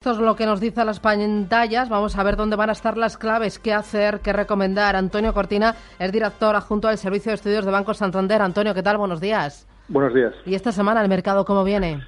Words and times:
Esto 0.00 0.12
es 0.12 0.18
lo 0.20 0.36
que 0.36 0.46
nos 0.46 0.60
dice 0.60 0.84
las 0.84 1.00
pantallas. 1.00 1.88
Vamos 1.88 2.16
a 2.16 2.22
ver 2.22 2.36
dónde 2.36 2.54
van 2.54 2.68
a 2.68 2.72
estar 2.72 2.96
las 2.96 3.18
claves, 3.18 3.58
qué 3.58 3.72
hacer, 3.72 4.20
qué 4.20 4.32
recomendar. 4.32 4.94
Antonio 4.94 5.34
Cortina 5.34 5.74
es 5.98 6.12
director 6.12 6.54
adjunto 6.54 6.86
del 6.86 6.98
Servicio 6.98 7.30
de 7.30 7.34
Estudios 7.34 7.64
de 7.64 7.72
Banco 7.72 7.92
Santander. 7.92 8.40
Antonio, 8.40 8.72
¿qué 8.74 8.82
tal? 8.84 8.96
Buenos 8.96 9.20
días. 9.20 9.66
Buenos 9.88 10.14
días. 10.14 10.32
¿Y 10.46 10.54
esta 10.54 10.70
semana 10.70 11.02
el 11.02 11.08
mercado 11.08 11.44
cómo 11.44 11.64
viene? 11.64 12.00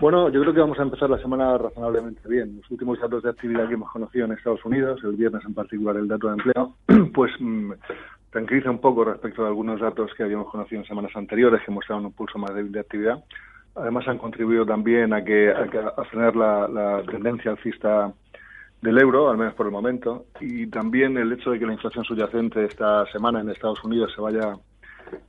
Bueno, 0.00 0.30
yo 0.30 0.40
creo 0.40 0.54
que 0.54 0.60
vamos 0.60 0.78
a 0.78 0.82
empezar 0.82 1.10
la 1.10 1.18
semana 1.18 1.58
razonablemente 1.58 2.26
bien. 2.26 2.56
Los 2.56 2.70
últimos 2.70 2.98
datos 2.98 3.22
de 3.22 3.28
actividad 3.28 3.68
que 3.68 3.74
hemos 3.74 3.92
conocido 3.92 4.24
en 4.24 4.32
Estados 4.32 4.64
Unidos, 4.64 4.98
el 5.04 5.12
viernes 5.12 5.44
en 5.44 5.52
particular 5.52 5.96
el 5.96 6.08
dato 6.08 6.28
de 6.28 6.32
empleo, 6.32 6.74
pues 7.12 7.32
mmm, 7.38 7.72
tranquiliza 8.30 8.70
un 8.70 8.80
poco 8.80 9.04
respecto 9.04 9.44
a 9.44 9.48
algunos 9.48 9.78
datos 9.78 10.10
que 10.16 10.22
habíamos 10.22 10.50
conocido 10.50 10.80
en 10.80 10.88
semanas 10.88 11.12
anteriores 11.14 11.60
que 11.66 11.70
mostraban 11.70 12.06
un 12.06 12.12
pulso 12.12 12.38
más 12.38 12.54
débil 12.54 12.72
de 12.72 12.80
actividad. 12.80 13.22
Además 13.74 14.06
han 14.08 14.18
contribuido 14.18 14.66
también 14.66 15.12
a 15.12 15.24
que 15.24 15.50
a, 15.50 15.62
a 15.96 16.04
frenar 16.04 16.36
la, 16.36 16.68
la, 16.68 17.02
tendencia 17.02 17.52
alcista 17.52 18.12
del 18.82 18.98
euro, 18.98 19.30
al 19.30 19.36
menos 19.36 19.54
por 19.54 19.66
el 19.66 19.72
momento, 19.72 20.26
y 20.40 20.66
también 20.66 21.16
el 21.18 21.32
hecho 21.32 21.50
de 21.50 21.58
que 21.58 21.66
la 21.66 21.74
inflación 21.74 22.04
subyacente 22.04 22.64
esta 22.64 23.06
semana 23.12 23.40
en 23.40 23.50
Estados 23.50 23.82
Unidos 23.84 24.12
se 24.14 24.20
vaya 24.20 24.54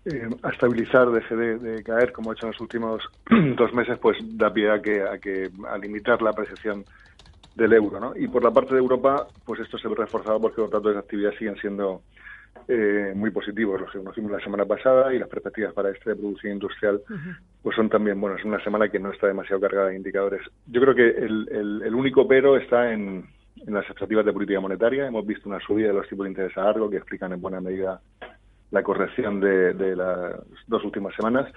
eh, 0.06 0.30
a 0.44 0.50
estabilizar, 0.50 1.10
deje 1.12 1.36
de, 1.36 1.58
de, 1.60 1.84
caer 1.84 2.12
como 2.12 2.32
ha 2.32 2.34
hecho 2.34 2.46
en 2.46 2.52
los 2.52 2.62
últimos 2.62 3.04
dos 3.58 3.74
meses, 3.74 3.98
pues 4.00 4.18
da 4.38 4.52
pie 4.52 4.72
a 4.72 4.82
que 4.82 5.02
a, 5.02 5.18
que, 5.18 5.50
a 5.70 5.78
limitar 5.78 6.22
la 6.22 6.32
apreciación 6.32 6.86
del 7.56 7.74
euro, 7.74 8.00
¿no? 8.00 8.14
Y 8.16 8.28
por 8.28 8.44
la 8.44 8.52
parte 8.52 8.74
de 8.74 8.80
Europa, 8.80 9.28
pues 9.46 9.60
esto 9.60 9.78
se 9.78 9.88
ve 9.88 9.96
reforzado 9.96 10.40
porque 10.40 10.62
los 10.62 10.72
datos 10.72 10.94
de 10.94 11.00
actividad 11.00 11.32
siguen 11.38 11.56
siendo 11.58 12.02
eh, 12.68 13.14
muy 13.16 13.32
positivos, 13.32 13.82
los 13.82 13.92
que 13.92 13.98
conocimos 14.00 14.32
la 14.32 14.40
semana 14.40 14.66
pasada 14.66 15.14
y 15.14 15.20
las 15.20 15.28
perspectivas 15.30 15.74
para 15.74 15.90
este 15.90 16.12
de 16.12 16.16
producción 16.16 16.54
industrial 16.54 17.02
uh 17.10 17.14
-huh. 17.14 17.38
pues 17.62 17.76
son 17.76 17.90
también 17.90 18.20
buenas. 18.20 18.40
Es 18.40 18.46
una 18.46 18.64
semana 18.64 18.90
que 18.90 19.00
no 19.00 19.12
está 19.12 19.28
demasiado 19.28 19.62
cargada 19.62 19.90
de 19.90 19.96
indicadores. 19.96 20.42
Yo 20.68 20.82
creo 20.82 20.96
que 20.96 21.10
el, 21.10 21.48
el, 21.52 21.82
el 21.84 21.96
único 21.96 22.28
pero 22.28 22.58
está 22.58 22.92
en, 22.92 23.26
en, 23.66 23.74
las 23.74 23.84
expectativas 23.84 24.26
de 24.26 24.34
política 24.34 24.60
monetaria. 24.60 25.08
Hemos 25.08 25.26
visto 25.26 25.50
una 25.50 25.60
subida 25.60 25.88
de 25.88 25.94
los 25.94 26.08
tipos 26.08 26.24
de 26.26 26.32
interés 26.32 26.58
a 26.58 26.64
largo 26.64 26.90
que 26.90 26.98
explican 26.98 27.34
en 27.34 27.42
buena 27.42 27.62
medida 27.62 28.02
la 28.72 28.84
corrección 28.84 29.40
de, 29.40 29.74
de 29.74 29.96
las 29.96 30.36
dos 30.68 30.84
últimas 30.84 31.14
semanas. 31.16 31.52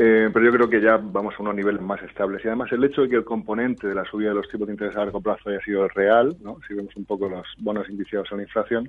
Eh, 0.00 0.30
pero 0.32 0.44
yo 0.44 0.52
creo 0.52 0.70
que 0.70 0.80
ya 0.80 0.96
vamos 0.96 1.34
a 1.36 1.42
unos 1.42 1.56
niveles 1.56 1.82
más 1.82 2.00
estables. 2.04 2.44
Y 2.44 2.46
además 2.46 2.70
el 2.70 2.84
hecho 2.84 3.02
de 3.02 3.08
que 3.08 3.16
el 3.16 3.24
componente 3.24 3.88
de 3.88 3.96
la 3.96 4.04
subida 4.04 4.28
de 4.28 4.36
los 4.36 4.48
tipos 4.48 4.68
de 4.68 4.74
interés 4.74 4.94
a 4.94 5.00
largo 5.00 5.20
plazo 5.20 5.50
haya 5.50 5.60
sido 5.60 5.88
real, 5.88 6.36
¿no? 6.40 6.58
si 6.68 6.74
vemos 6.74 6.94
un 6.94 7.04
poco 7.04 7.28
los 7.28 7.44
bonos 7.58 7.90
indiciados 7.90 8.30
a 8.30 8.36
la 8.36 8.42
inflación, 8.42 8.88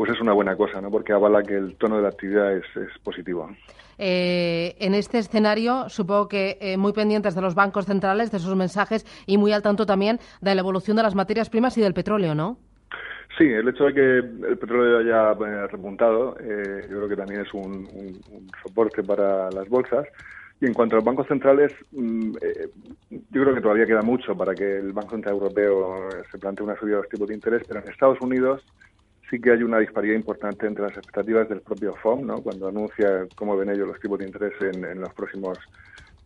pues 0.00 0.12
es 0.12 0.20
una 0.22 0.32
buena 0.32 0.56
cosa, 0.56 0.80
¿no? 0.80 0.90
Porque 0.90 1.12
avala 1.12 1.42
que 1.42 1.54
el 1.54 1.76
tono 1.76 1.96
de 1.96 2.02
la 2.04 2.08
actividad 2.08 2.56
es, 2.56 2.64
es 2.74 2.98
positivo. 3.04 3.50
Eh, 3.98 4.74
en 4.78 4.94
este 4.94 5.18
escenario, 5.18 5.90
supongo 5.90 6.26
que 6.26 6.56
eh, 6.62 6.78
muy 6.78 6.94
pendientes 6.94 7.34
de 7.34 7.42
los 7.42 7.54
bancos 7.54 7.84
centrales, 7.84 8.30
de 8.30 8.38
sus 8.38 8.56
mensajes 8.56 9.04
y 9.26 9.36
muy 9.36 9.52
al 9.52 9.60
tanto 9.60 9.84
también 9.84 10.18
de 10.40 10.54
la 10.54 10.62
evolución 10.62 10.96
de 10.96 11.02
las 11.02 11.14
materias 11.14 11.50
primas 11.50 11.76
y 11.76 11.82
del 11.82 11.92
petróleo, 11.92 12.34
¿no? 12.34 12.56
Sí, 13.36 13.44
el 13.44 13.68
hecho 13.68 13.84
de 13.84 13.92
que 13.92 14.16
el 14.48 14.56
petróleo 14.56 15.00
haya 15.00 15.32
eh, 15.32 15.66
repuntado, 15.66 16.34
eh, 16.40 16.86
yo 16.88 16.96
creo 16.96 17.08
que 17.10 17.16
también 17.16 17.42
es 17.42 17.52
un, 17.52 17.86
un, 17.92 18.20
un, 18.30 18.50
soporte 18.62 19.02
para 19.02 19.50
las 19.50 19.68
bolsas. 19.68 20.06
Y 20.62 20.66
en 20.66 20.72
cuanto 20.72 20.94
a 20.94 21.00
los 21.00 21.04
bancos 21.04 21.26
centrales, 21.26 21.74
mmm, 21.92 22.36
eh, 22.40 22.70
yo 23.10 23.42
creo 23.42 23.54
que 23.54 23.60
todavía 23.60 23.84
queda 23.84 24.00
mucho 24.00 24.34
para 24.34 24.54
que 24.54 24.78
el 24.78 24.94
Banco 24.94 25.10
Central 25.10 25.34
Europeo 25.34 26.08
se 26.32 26.38
plantee 26.38 26.64
una 26.64 26.78
subida 26.78 26.96
de 26.96 27.02
los 27.02 27.10
tipos 27.10 27.28
de 27.28 27.34
interés, 27.34 27.64
pero 27.68 27.80
en 27.80 27.88
Estados 27.90 28.18
Unidos 28.22 28.62
sí 29.30 29.40
que 29.40 29.52
hay 29.52 29.62
una 29.62 29.78
disparidad 29.78 30.16
importante 30.16 30.66
entre 30.66 30.84
las 30.84 30.96
expectativas 30.96 31.48
del 31.48 31.60
propio 31.60 31.94
FOM, 31.94 32.26
¿no? 32.26 32.42
cuando 32.42 32.68
anuncia 32.68 33.26
cómo 33.36 33.56
ven 33.56 33.70
ellos 33.70 33.86
los 33.86 34.00
tipos 34.00 34.18
de 34.18 34.26
interés 34.26 34.52
en, 34.60 34.84
en 34.84 35.00
los 35.00 35.14
próximos 35.14 35.56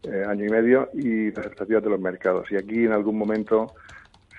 eh, 0.04 0.24
año 0.26 0.46
y 0.46 0.48
medio, 0.48 0.90
y 0.94 1.30
las 1.30 1.46
expectativas 1.46 1.82
de 1.84 1.90
los 1.90 2.00
mercados. 2.00 2.50
Y 2.50 2.56
aquí 2.56 2.84
en 2.84 2.92
algún 2.92 3.16
momento 3.16 3.74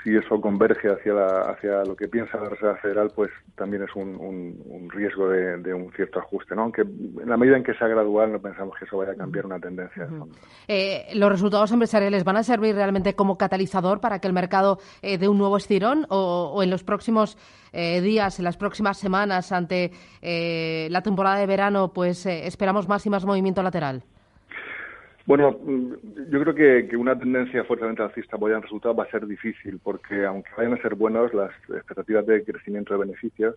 si 0.06 0.16
eso 0.16 0.40
converge 0.40 0.88
hacia, 0.88 1.14
la, 1.14 1.42
hacia 1.50 1.84
lo 1.84 1.96
que 1.96 2.08
piensa 2.08 2.38
la 2.38 2.50
Reserva 2.50 2.76
Federal, 2.76 3.12
pues 3.16 3.32
también 3.56 3.82
es 3.82 3.96
un, 3.96 4.10
un, 4.16 4.62
un 4.68 4.90
riesgo 4.92 5.30
de, 5.30 5.58
de, 5.58 5.74
un 5.74 5.92
cierto 5.94 6.20
ajuste, 6.20 6.56
¿no? 6.56 6.62
Aunque 6.62 6.84
en 6.84 7.28
la 7.28 7.38
medida 7.38 7.58
en 7.58 7.64
que 7.64 7.74
sea 7.74 7.88
gradual 7.88 8.32
no 8.32 8.40
pensamos 8.40 8.78
que 8.78 8.86
eso 8.86 8.98
vaya 8.98 9.14
a 9.14 9.16
cambiar 9.16 9.48
una 9.48 9.60
tendencia. 9.60 10.08
Uh 10.12 10.26
-huh. 10.26 10.30
eh, 10.68 11.08
¿Los 11.16 11.32
resultados 11.32 11.72
empresariales 11.72 12.24
van 12.24 12.38
a 12.38 12.44
servir 12.44 12.76
realmente 12.76 13.16
como 13.16 13.36
catalizador 13.40 14.00
para 14.00 14.20
que 14.20 14.28
el 14.28 14.34
mercado 14.34 14.78
eh, 15.02 15.18
dé 15.18 15.28
un 15.28 15.40
nuevo 15.40 15.58
estirón 15.58 16.06
o, 16.10 16.52
o 16.54 16.62
en 16.62 16.70
los 16.70 16.84
próximos 16.84 17.36
eh, 17.74 18.00
días, 18.02 18.38
en 18.38 18.46
las 18.46 18.58
próximas 18.58 19.00
semanas, 19.00 19.52
ante 19.52 19.92
eh, 20.22 20.88
la 20.92 21.02
temporada 21.02 21.38
de 21.40 21.48
verano, 21.48 21.92
pues 21.94 22.28
eh, 22.28 22.46
esperamos 22.46 22.88
más 22.88 23.04
y 23.08 23.10
más 23.10 23.26
movimiento 23.26 23.64
lateral? 23.64 24.04
Bueno, 25.26 25.60
yo 26.30 26.40
creo 26.42 26.54
que, 26.54 26.88
que, 26.88 26.96
una 26.96 27.18
tendencia 27.18 27.64
fuertemente 27.64 28.04
alcista 28.04 28.38
en 28.38 28.62
resultado 28.62 28.96
va 28.96 29.06
a 29.06 29.12
ser 29.12 29.26
difícil, 29.26 29.80
porque 29.84 30.24
aunque 30.24 30.52
vayan 30.56 30.74
a 30.74 30.82
ser 30.82 30.94
buenos, 30.94 31.34
las 31.34 31.52
expectativas 31.70 32.28
de 32.28 32.44
crecimiento 32.44 32.94
de 32.94 33.00
beneficios 33.00 33.56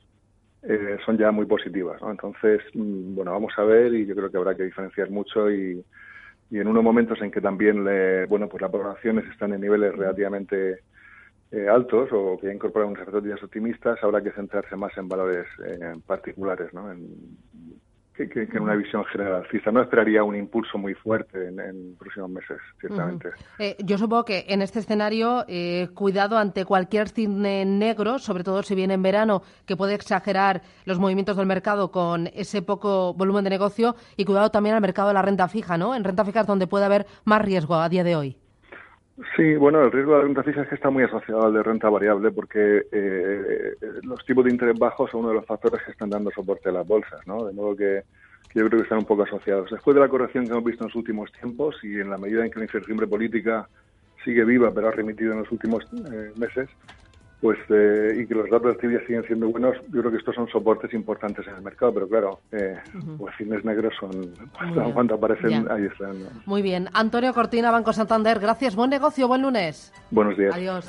eh, 0.63 0.97
son 1.05 1.19
ya 1.19 1.31
muy 1.31 1.45
positivas. 1.45 2.01
¿no? 2.01 2.11
Entonces, 2.11 2.63
bueno, 2.73 3.33
vamos 3.33 3.53
a 3.59 3.65
ver 3.65 3.93
y 3.93 4.07
yo 4.07 4.15
creo 4.15 4.31
que 4.31 4.39
habrá 4.39 4.55
que 4.55 4.65
diferenciar 4.65 5.11
mucho 5.11 5.51
y, 5.51 5.85
en 6.51 6.67
unos 6.67 6.83
momentos 6.83 7.21
en 7.21 7.31
que 7.31 7.43
también, 7.43 7.85
le, 7.85 8.25
bueno, 8.25 8.49
pues 8.49 8.63
las 8.63 8.73
valoraciones 8.73 9.27
están 9.31 9.53
en 9.53 9.61
niveles 9.61 9.95
relativamente 9.95 10.81
eh, 11.53 11.69
altos 11.69 12.09
o 12.13 12.39
que 12.41 12.51
incorporan 12.53 12.89
unas 12.89 13.03
expectativas 13.03 13.43
optimistas, 13.43 14.03
habrá 14.03 14.23
que 14.23 14.33
centrarse 14.33 14.75
más 14.75 14.97
en 14.97 15.09
valores 15.09 15.47
eh, 15.67 15.95
particulares, 16.07 16.73
¿no? 16.73 16.91
En, 16.91 17.07
que, 18.27 18.43
en 18.43 18.61
una 18.61 18.75
visión 18.75 19.05
generalista. 19.05 19.71
No 19.71 19.83
esperaría 19.83 20.25
un 20.25 20.35
impulso 20.35 20.79
muy 20.79 20.95
fuerte 20.95 21.49
en, 21.49 21.61
en 21.61 21.97
próximos 21.97 22.31
meses, 22.31 22.59
ciertamente. 22.81 23.31
Eh, 23.59 23.77
yo 23.85 23.99
supongo 23.99 24.25
que 24.25 24.47
en 24.49 24.63
este 24.63 24.81
escenario, 24.81 25.45
eh, 25.47 25.89
cuidado 25.95 26.39
ante 26.39 26.65
cualquier 26.65 27.09
cine 27.09 27.65
negro, 27.65 28.19
sobre 28.19 28.43
todo 28.43 28.63
si 28.63 28.75
viene 28.75 28.95
en 28.95 29.03
verano, 29.03 29.43
que 29.67 29.77
puede 29.77 29.95
exagerar 29.95 30.63
los 30.85 30.99
movimientos 30.99 31.37
del 31.37 31.47
mercado 31.47 31.91
con 31.91 32.29
ese 32.35 32.63
poco 32.63 33.15
volumen 33.15 33.45
de 33.45 33.51
negocio, 33.51 33.95
y 34.17 34.25
cuidado 34.25 34.51
también 34.51 34.75
al 34.75 34.81
mercado 34.81 35.09
de 35.09 35.15
la 35.15 35.23
renta 35.23 35.47
fija, 35.47 35.79
¿no? 35.79 35.95
En 35.95 36.03
renta 36.03 36.25
fija 36.25 36.41
es 36.41 36.47
donde 36.47 36.67
puede 36.67 36.87
haber 36.87 37.07
más 37.25 37.43
riesgo 37.43 37.77
a 37.77 37.89
día 37.89 38.03
de 38.03 38.17
hoy. 38.17 38.37
Sí, 39.37 39.57
bueno, 39.57 39.83
el 39.83 39.91
riesgo 39.91 40.13
de 40.13 40.19
la 40.19 40.25
renta 40.25 40.43
fija 40.45 40.63
es 40.63 40.69
que 40.69 40.77
está 40.77 40.91
muy 40.91 41.03
asociado 41.03 41.47
al 41.47 41.53
de 41.53 41.63
renta 41.63 41.89
variable 41.89 42.31
porque 42.31 42.87
eh, 42.93 43.75
los 44.03 44.25
tipos 44.25 44.45
de 44.45 44.53
interés 44.53 44.79
bajos 44.79 45.11
son 45.11 45.21
uno 45.21 45.31
de 45.31 45.35
los 45.37 45.47
factores 45.47 45.83
que 45.83 45.91
están 45.91 46.11
dando 46.11 46.31
soporte 46.31 46.69
a 46.69 46.73
las 46.73 46.87
bolsas, 46.87 47.27
¿no? 47.27 47.45
De 47.45 47.53
modo 47.53 47.75
que, 47.75 48.03
yo 48.55 48.65
creo 48.67 48.79
que 48.79 48.85
están 48.85 48.99
un 48.99 49.05
poco 49.05 49.25
asociados. 49.25 49.71
Después 49.71 49.97
de 49.97 50.01
la 50.01 50.09
corrección 50.09 50.45
que 50.45 50.53
hemos 50.53 50.65
visto 50.65 50.85
en 50.85 50.89
los 50.89 50.95
últimos 50.95 51.33
tiempos 51.33 51.77
y 51.83 51.99
en 51.99 52.11
la 52.11 52.19
medida 52.19 52.45
en 52.45 52.51
que 52.51 52.61
la 52.61 52.67
incertidumbre 52.67 53.09
política 53.09 53.69
sigue 54.25 54.45
viva 54.45 54.71
pero 54.73 54.89
ha 54.89 54.93
remitido 54.93 55.33
en 55.33 55.41
los 55.41 55.51
últimos 55.51 55.85
eh, 56.13 56.31
meses, 56.37 56.69
pues 57.41 57.59
eh, 57.69 58.19
y 58.21 58.27
que 58.27 58.35
los 58.35 58.51
datos 58.51 58.67
de 58.67 58.73
actividad 58.73 59.01
siguen 59.07 59.25
siendo 59.25 59.49
buenos, 59.49 59.77
yo 59.93 60.01
creo 60.01 60.11
que 60.11 60.19
estos 60.19 60.35
son 60.35 60.49
soportes 60.49 60.93
importantes 60.93 61.47
en 61.47 61.55
el 61.55 61.63
mercado, 61.63 61.95
pero 61.95 62.09
claro, 62.09 62.41
eh, 62.53 62.77
uh 62.95 62.99
-huh. 62.99 63.19
pues 63.19 63.35
cines 63.37 63.65
negros 63.65 63.95
son 64.01 64.11
cuando, 64.59 64.93
cuando 64.93 65.15
aparecen 65.15 65.71
ahí 65.71 65.85
están. 65.85 66.25
¿no? 66.25 66.31
Muy 66.47 66.63
bien, 66.63 66.89
Antonio 66.93 67.33
Cortina, 67.33 67.71
Banco 67.71 67.93
Santander, 67.93 68.41
gracias, 68.41 68.75
buen 68.75 68.91
negocio, 68.91 69.29
buen 69.29 69.43
lunes. 69.43 69.93
Buenos 70.11 70.37
días. 70.37 70.55
Adiós. 70.55 70.89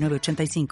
985. 0.01 0.67